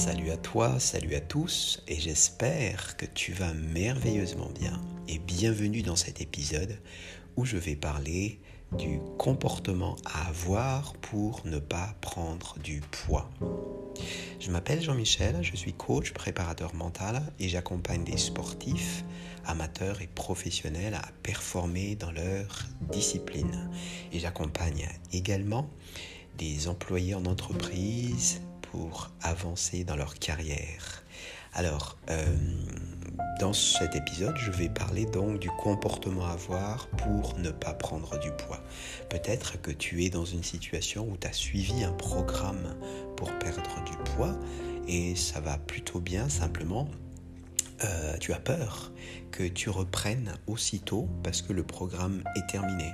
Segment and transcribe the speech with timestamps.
[0.00, 4.80] Salut à toi, salut à tous, et j'espère que tu vas merveilleusement bien.
[5.08, 6.80] Et bienvenue dans cet épisode
[7.36, 8.40] où je vais parler
[8.78, 13.28] du comportement à avoir pour ne pas prendre du poids.
[14.40, 19.04] Je m'appelle Jean-Michel, je suis coach préparateur mental et j'accompagne des sportifs,
[19.44, 23.68] amateurs et professionnels à performer dans leur discipline.
[24.14, 25.68] Et j'accompagne également
[26.38, 28.40] des employés en entreprise
[29.22, 31.02] avancer dans leur carrière.
[31.52, 32.24] Alors, euh,
[33.40, 38.18] dans cet épisode, je vais parler donc du comportement à avoir pour ne pas prendre
[38.20, 38.62] du poids.
[39.08, 42.76] Peut-être que tu es dans une situation où tu as suivi un programme
[43.16, 44.38] pour perdre du poids
[44.86, 46.88] et ça va plutôt bien simplement
[47.84, 48.92] euh, tu as peur
[49.30, 52.92] que tu reprennes aussitôt parce que le programme est terminé.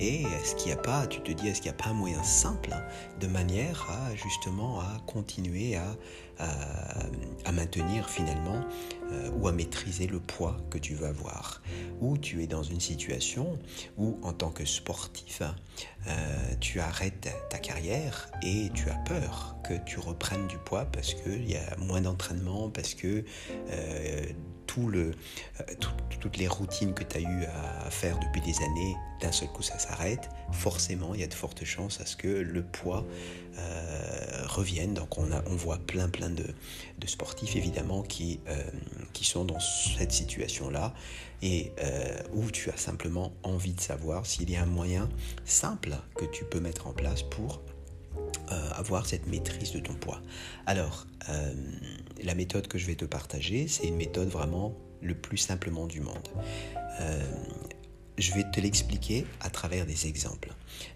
[0.00, 1.94] Et est-ce qu'il n'y a pas, tu te dis, est-ce qu'il n'y a pas un
[1.94, 2.74] moyen simple
[3.20, 5.96] de manière à justement à continuer à,
[6.38, 8.60] à, maintenir finalement
[9.10, 11.62] euh, ou à maîtriser le poids que tu veux avoir?
[12.00, 13.58] Ou tu es dans une situation
[13.96, 15.42] où en tant que sportif,
[16.06, 21.14] euh, tu arrêtes ta carrière et tu as peur que tu reprennes du poids parce
[21.14, 23.24] qu'il y a moins d'entraînement, parce que
[23.70, 24.26] euh,
[24.78, 25.12] euh,
[26.20, 29.62] toutes les routines que tu as eu à faire depuis des années, d'un seul coup
[29.62, 33.06] ça s'arrête, forcément il y a de fortes chances à ce que le poids
[34.44, 34.94] revienne.
[34.94, 36.44] Donc on, a, voit plein plein de,
[37.06, 38.40] sportifs évidemment qui,
[39.12, 40.92] qui sont dans cette situation-là
[41.42, 41.72] et
[42.32, 45.08] où tu as simplement envie de savoir s'il y a un moyen
[45.44, 47.62] simple que tu peux mettre en place pour
[48.50, 50.20] euh, avoir cette maîtrise de ton poids.
[50.66, 51.54] Alors, euh,
[52.22, 56.00] la méthode que je vais te partager, c'est une méthode vraiment le plus simplement du
[56.00, 56.28] monde.
[57.00, 57.20] Euh,
[58.18, 60.52] je vais te l'expliquer à travers des exemples.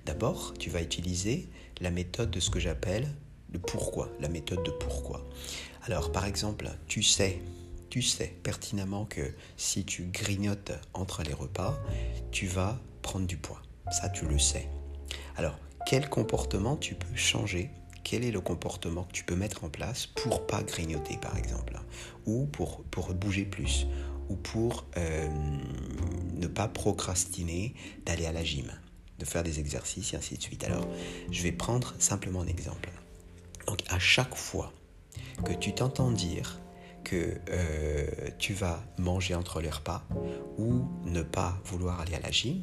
[0.07, 1.49] D'abord, tu vas utiliser
[1.81, 3.09] la méthode de ce que j'appelle
[3.53, 5.29] le pourquoi, la méthode de pourquoi.
[5.83, 7.41] Alors, par exemple, tu sais,
[7.89, 11.79] tu sais pertinemment que si tu grignotes entre les repas,
[12.31, 13.61] tu vas prendre du poids.
[13.91, 14.69] Ça, tu le sais.
[15.37, 17.71] Alors, quel comportement tu peux changer
[18.05, 21.79] Quel est le comportement que tu peux mettre en place pour pas grignoter, par exemple
[22.27, 23.87] Ou pour, pour bouger plus
[24.29, 25.29] Ou pour euh,
[26.35, 27.75] ne pas procrastiner
[28.07, 28.71] d'aller à la gym
[29.21, 30.65] de faire des exercices et ainsi de suite.
[30.65, 30.89] Alors,
[31.31, 32.91] je vais prendre simplement un exemple.
[33.67, 34.73] Donc, à chaque fois
[35.45, 36.59] que tu t'entends dire
[37.05, 38.07] que euh,
[38.39, 40.05] tu vas manger entre les repas
[40.59, 42.63] ou ne pas vouloir aller à la gym,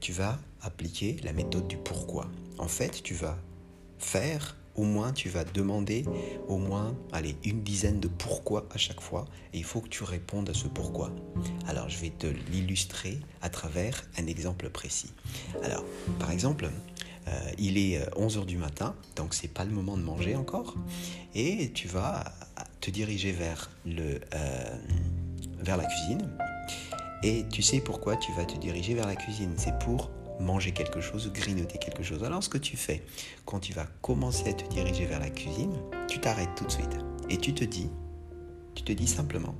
[0.00, 2.26] tu vas appliquer la méthode du pourquoi.
[2.58, 3.38] En fait, tu vas
[3.98, 6.04] faire, au moins tu vas demander
[6.48, 6.94] au moins
[7.44, 10.68] une dizaine de pourquoi à chaque fois et il faut que tu répondes à ce
[10.68, 11.10] pourquoi.
[11.66, 15.12] Alors je vais te l'illustrer à travers un exemple précis.
[15.62, 15.84] Alors
[16.18, 16.70] par exemple,
[17.28, 20.74] euh, il est 11h euh, du matin, donc c'est pas le moment de manger encore
[21.34, 22.24] et tu vas
[22.80, 24.18] te diriger vers, euh,
[25.58, 26.30] vers la cuisine
[27.22, 29.54] et tu sais pourquoi tu vas te diriger vers la cuisine?
[29.56, 30.10] C'est pour
[30.40, 32.22] manger quelque chose, grignoter quelque chose.
[32.24, 33.04] Alors ce que tu fais,
[33.44, 35.72] quand tu vas commencer à te diriger vers la cuisine,
[36.08, 36.98] tu t'arrêtes tout de suite.
[37.30, 37.88] Et tu te dis,
[38.74, 39.54] tu te dis simplement,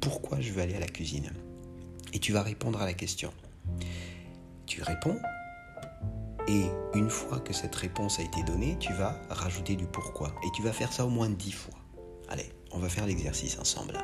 [0.00, 1.30] pourquoi je veux aller à la cuisine?
[2.12, 3.32] Et tu vas répondre à la question.
[4.66, 5.18] Tu réponds,
[6.48, 10.34] et une fois que cette réponse a été donnée, tu vas rajouter du pourquoi.
[10.44, 11.78] Et tu vas faire ça au moins dix fois.
[12.28, 13.98] Allez, on va faire l'exercice ensemble.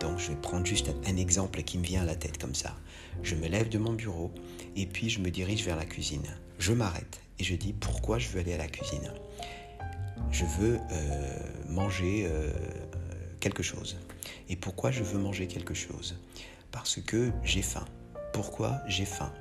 [0.00, 2.76] Donc je vais prendre juste un exemple qui me vient à la tête comme ça.
[3.22, 4.32] Je me lève de mon bureau
[4.76, 6.26] et puis je me dirige vers la cuisine.
[6.58, 9.12] Je m'arrête et je dis pourquoi je veux aller à la cuisine.
[10.30, 11.38] Je veux euh,
[11.68, 12.52] manger euh,
[13.40, 13.96] quelque chose.
[14.48, 16.18] Et pourquoi je veux manger quelque chose?
[16.70, 17.84] Parce que j'ai faim.
[18.32, 19.32] Pourquoi j'ai faim?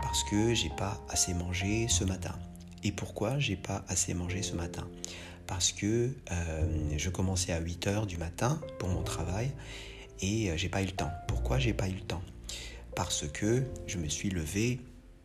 [0.00, 2.38] Parce que j'ai pas assez mangé ce matin.
[2.82, 4.88] Et pourquoi j'ai pas assez mangé ce matin?
[5.50, 9.50] Parce que euh, je commençais à 8 heures du matin pour mon travail
[10.20, 11.10] et euh, j'ai pas eu le temps.
[11.26, 12.22] Pourquoi j'ai pas eu le temps?
[12.94, 14.78] Parce que je me suis levé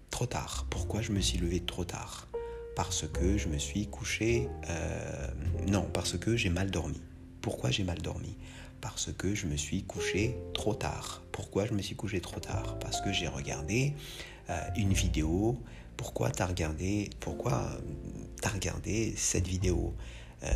[0.09, 0.65] trop tard.
[0.71, 2.27] Pourquoi je me suis levé trop tard?
[2.75, 4.49] Parce que je me suis couché.
[4.67, 5.27] Euh,
[5.67, 6.99] non, parce que j'ai mal dormi.
[7.41, 8.35] Pourquoi j'ai mal dormi?
[8.81, 11.21] Parce que je me suis couché trop tard.
[11.31, 12.79] Pourquoi je me suis couché trop tard?
[12.79, 13.93] Parce que j'ai regardé
[14.75, 15.59] une vidéo.
[15.97, 17.69] Pourquoi tu as regardé Pourquoi
[18.41, 19.93] tu as regardé cette vidéo
[20.43, 20.47] euh,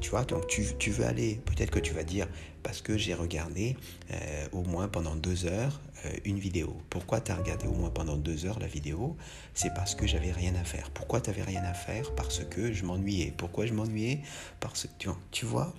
[0.00, 2.26] tu vois, donc tu, tu veux aller, peut-être que tu vas dire,
[2.62, 3.76] parce que j'ai regardé
[4.10, 6.76] euh, au moins pendant deux heures euh, une vidéo.
[6.90, 9.16] Pourquoi tu as regardé au moins pendant deux heures la vidéo?
[9.54, 10.90] C'est parce que j'avais rien à faire.
[10.90, 12.14] Pourquoi tu rien à faire?
[12.14, 13.32] Parce que je m'ennuyais.
[13.36, 14.20] Pourquoi je m'ennuyais?
[14.60, 15.72] Parce que tu, tu vois,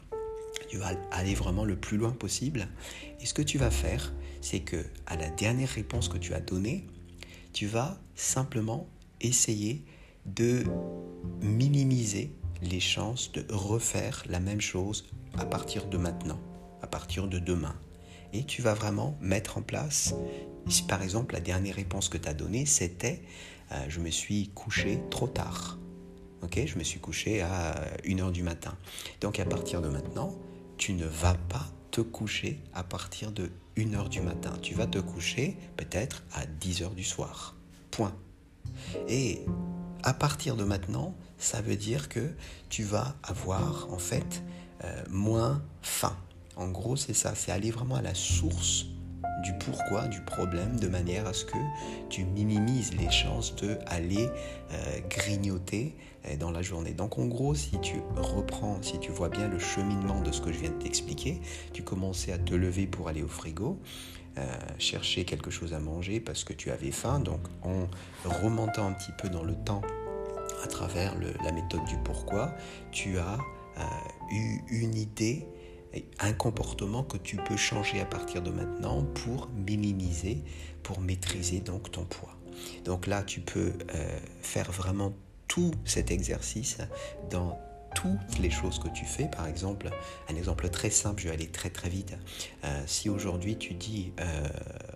[0.70, 2.68] tu vas aller vraiment le plus loin possible.
[3.20, 6.40] Et ce que tu vas faire, c'est que à la dernière réponse que tu as
[6.40, 6.86] donnée,
[7.58, 8.88] tu vas simplement
[9.20, 9.84] essayer
[10.28, 10.64] de
[11.42, 12.32] minimiser
[12.62, 15.08] les chances de refaire la même chose
[15.40, 16.40] à partir de maintenant,
[16.84, 17.76] à partir de demain.
[18.32, 20.14] Et tu vas vraiment mettre en place,
[20.68, 23.24] si par exemple la dernière réponse que tu as donnée, c'était
[23.72, 25.80] euh, je me suis couché trop tard.
[26.56, 27.74] Je me suis couché à
[28.04, 28.78] 1h du matin.
[29.20, 30.38] Donc à partir de maintenant,
[30.78, 34.54] tu ne vas pas te coucher à partir de 1h du matin.
[34.62, 37.56] Tu vas te coucher peut-être à 10h du soir.
[37.92, 38.16] Point.
[39.08, 39.42] Et
[40.04, 42.34] à partir de maintenant, ça veut dire que
[42.70, 44.44] tu vas avoir en fait
[44.84, 46.18] euh, moins faim.
[46.56, 48.88] En gros, c'est ça, c'est aller vraiment à la source
[49.44, 51.58] du pourquoi du problème de manière à ce que
[52.10, 54.28] tu minimises les chances de aller
[54.72, 55.96] euh, grignoter
[56.26, 56.92] euh, dans la journée.
[56.92, 60.52] Donc en gros, si tu reprends, si tu vois bien le cheminement de ce que
[60.52, 61.42] je viens de t'expliquer,
[61.74, 63.80] tu commençais à te lever pour aller au frigo,
[64.38, 64.44] euh,
[64.80, 67.20] chercher quelque chose à manger parce que tu avais faim.
[67.20, 67.88] Donc en
[68.26, 69.82] remontant un petit peu dans le temps
[70.64, 71.14] à travers
[71.44, 72.56] la méthode du pourquoi,
[72.92, 73.38] tu as
[74.32, 75.48] eu une idée
[76.20, 80.44] un comportement que tu peux changer à partir de maintenant pour minimiser,
[80.84, 82.38] pour maîtriser donc ton poids.
[82.86, 85.14] Donc là, tu peux euh, faire vraiment
[85.48, 86.78] tout cet exercice
[87.30, 87.60] dans
[87.96, 89.28] toutes les choses que tu fais.
[89.28, 89.90] Par exemple,
[90.30, 92.16] un exemple très simple, je vais aller très très vite.
[92.64, 94.48] Euh, si aujourd'hui tu dis, euh,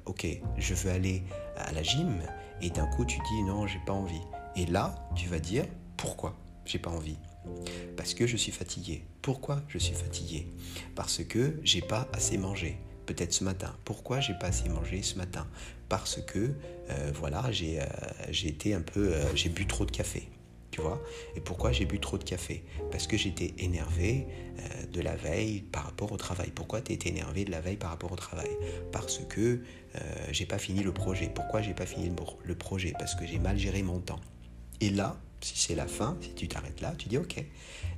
[0.06, 0.28] ok,
[0.58, 1.24] je veux aller
[1.58, 2.22] à la gym,
[2.62, 4.22] et d'un coup tu dis, non, j'ai pas envie.
[4.56, 5.66] Et là, tu vas dire,
[5.98, 6.36] pourquoi
[6.66, 7.18] j'ai pas envie?
[7.98, 9.04] Parce que je suis fatigué.
[9.22, 10.48] Pourquoi je suis fatigué?
[10.96, 12.78] Parce que j'ai pas assez mangé.
[13.06, 13.76] Peut-être ce matin.
[13.84, 15.48] Pourquoi j'ai pas assez mangé ce matin?
[15.90, 16.54] Parce que
[16.90, 17.86] euh, voilà, j'ai euh,
[18.46, 20.30] été un peu, euh, j'ai bu trop de café.
[20.70, 21.02] Tu vois?
[21.36, 22.64] Et pourquoi j'ai bu trop de café?
[22.92, 24.26] Parce que j'étais énervé
[24.94, 26.50] de la veille par rapport au travail.
[26.56, 28.48] Pourquoi tu étais énervé de la veille par rapport au travail?
[28.94, 29.60] Parce que
[30.32, 31.30] j'ai pas fini le projet.
[31.36, 32.10] Pourquoi j'ai pas fini
[32.46, 32.94] le projet?
[32.98, 34.22] Parce que j'ai mal géré mon temps.
[34.80, 37.44] Et là, si c'est la fin, si tu t'arrêtes là, tu dis ok.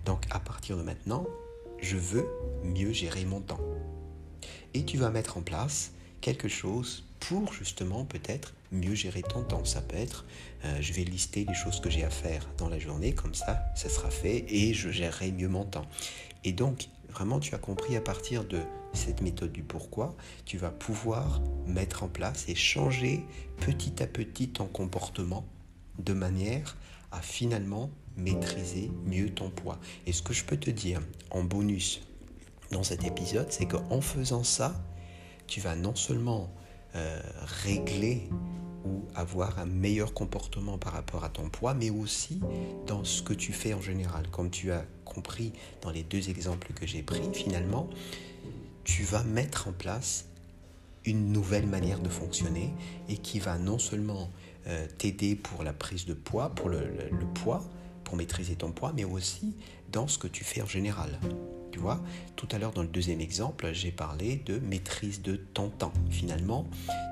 [0.05, 1.25] Donc à partir de maintenant,
[1.81, 2.27] je veux
[2.63, 3.59] mieux gérer mon temps.
[4.73, 5.91] Et tu vas mettre en place
[6.21, 9.65] quelque chose pour justement peut-être mieux gérer ton temps.
[9.65, 10.25] Ça peut être,
[10.65, 13.63] euh, je vais lister les choses que j'ai à faire dans la journée, comme ça,
[13.75, 15.85] ça sera fait et je gérerai mieux mon temps.
[16.43, 18.59] Et donc, vraiment, tu as compris à partir de
[18.93, 23.23] cette méthode du pourquoi, tu vas pouvoir mettre en place et changer
[23.57, 25.45] petit à petit ton comportement
[25.99, 26.75] de manière
[27.13, 29.80] à finalement maîtriser mieux ton poids.
[30.06, 31.00] Et ce que je peux te dire
[31.31, 32.01] en bonus
[32.71, 34.75] dans cet épisode, c'est qu'en faisant ça,
[35.48, 36.54] tu vas non seulement
[36.95, 37.21] euh,
[37.63, 38.30] régler
[38.86, 42.42] ou avoir un meilleur comportement par rapport à ton poids, mais aussi
[42.86, 44.27] dans ce que tu fais en général.
[44.30, 47.89] Comme tu as compris dans les deux exemples que j'ai pris, finalement,
[48.83, 50.25] tu vas mettre en place
[51.06, 52.74] une nouvelle manière de fonctionner
[53.07, 54.30] et qui va non seulement
[54.68, 56.81] euh, t'aider pour la prise de poids, pour le,
[57.33, 57.63] poids,
[58.04, 59.56] pour maîtriser ton poids, mais aussi
[59.92, 61.19] dans ce que tu fais en général.
[61.71, 62.01] Tu vois,
[62.36, 65.94] tout à l'heure dans le deuxième exemple, j'ai parlé de maîtrise de ton temps.
[66.10, 66.68] Finalement,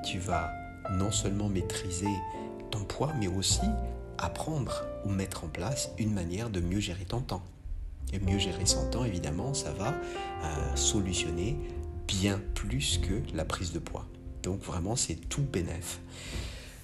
[0.05, 0.51] tu vas
[0.91, 2.13] non seulement maîtriser
[2.69, 3.61] ton poids, mais aussi
[4.17, 7.43] apprendre ou mettre en place une manière de mieux gérer ton temps.
[8.13, 9.93] Et mieux gérer son temps, évidemment, ça va
[10.43, 11.57] euh, solutionner
[12.07, 14.05] bien plus que la prise de poids.
[14.43, 15.99] Donc vraiment, c'est tout bénéf.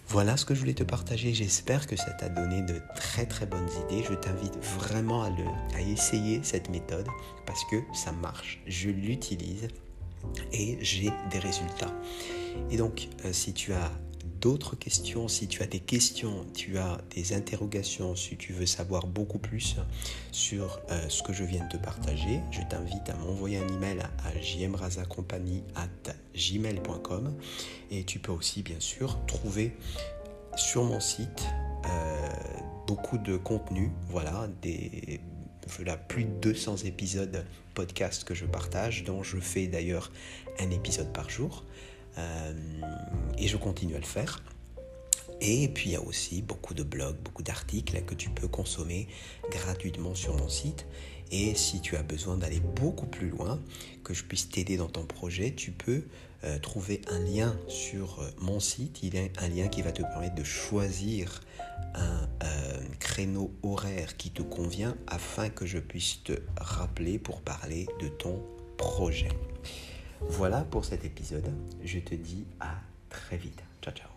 [0.09, 1.33] Voilà ce que je voulais te partager.
[1.33, 4.06] J'espère que ça t'a donné de très très bonnes idées.
[4.07, 5.30] Je t'invite vraiment à,
[5.81, 7.07] essayer cette méthode
[7.45, 8.61] parce que ça marche.
[8.68, 9.68] Je l'utilise
[10.54, 11.94] et j'ai des résultats.
[12.71, 13.92] Et donc, euh, si tu as
[14.47, 19.06] d'autres questions, si tu as des questions, tu as des interrogations, si tu veux savoir
[19.06, 19.75] beaucoup plus
[20.31, 23.99] sur euh, ce que je viens de te partager, je t'invite à m'envoyer un email
[23.99, 24.31] à
[26.33, 27.33] gmail.com
[27.92, 29.75] et tu peux aussi bien sûr trouver
[30.56, 31.44] sur mon site
[31.85, 32.30] euh,
[32.87, 35.19] beaucoup de contenu, voilà, des
[36.07, 40.09] plus de 200 épisodes podcast que je partage, dont je fais d'ailleurs
[40.61, 41.66] un épisode par jour.
[42.18, 42.54] Euh,
[43.38, 44.42] et je continue à le faire.
[45.40, 49.07] Et puis il y a aussi beaucoup de blogs, beaucoup d'articles que tu peux consommer
[49.52, 50.88] gratuitement sur mon site.
[51.31, 53.62] Et si tu as besoin d'aller beaucoup plus loin,
[54.04, 56.04] que je puisse t'aider dans ton projet, tu peux
[56.44, 59.04] euh, trouver un lien sur euh, mon site.
[59.04, 61.42] Il y a un lien qui va te permettre de choisir
[61.95, 62.28] un
[63.00, 68.44] créneau horaire qui te convient afin que je puisse te rappeler pour parler de ton
[68.78, 69.30] projet.
[70.21, 71.52] Voilà pour cet épisode.
[71.83, 72.76] Je te dis à
[73.09, 73.64] très vite.
[73.81, 74.17] Ciao, ciao.